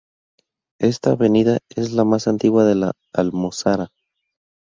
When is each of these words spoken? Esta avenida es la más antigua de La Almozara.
Esta 0.79 1.11
avenida 1.11 1.59
es 1.75 1.91
la 1.91 2.03
más 2.03 2.27
antigua 2.27 2.63
de 2.65 2.73
La 2.73 2.93
Almozara. 3.13 3.89